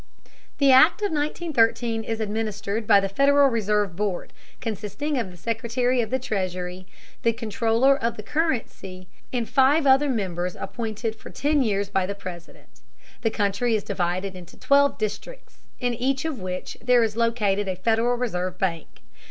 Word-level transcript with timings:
The 0.57 0.71
Act 0.71 1.03
of 1.03 1.11
1913 1.11 2.03
is 2.03 2.19
administered 2.19 2.87
by 2.87 2.99
the 2.99 3.07
Federal 3.07 3.49
Reserve 3.49 3.95
Board, 3.95 4.33
consisting 4.59 5.19
of 5.19 5.29
the 5.29 5.37
Secretary 5.37 6.01
of 6.01 6.09
the 6.09 6.17
Treasury 6.17 6.87
and 6.87 7.21
the 7.21 7.33
Comptroller 7.33 8.01
of 8.03 8.17
the 8.17 8.23
Currency, 8.23 9.01
ex 9.01 9.05
officio, 9.07 9.27
and 9.37 9.47
five 9.47 9.85
other 9.85 10.09
members 10.09 10.55
appointed 10.55 11.15
for 11.15 11.29
ten 11.29 11.61
years 11.61 11.89
by 11.89 12.07
the 12.07 12.15
President. 12.15 12.81
The 13.21 13.29
country 13.29 13.75
is 13.75 13.83
divided 13.83 14.35
into 14.35 14.57
twelve 14.57 14.97
districts, 14.97 15.67
in 15.79 15.93
each 15.93 16.25
of 16.25 16.39
which 16.41 16.77
there 16.81 17.03
is 17.03 17.15
located 17.15 17.67
a 17.67 17.75
Federal 17.75 18.17
Reserve 18.17 18.57
bank. 18.57 19.01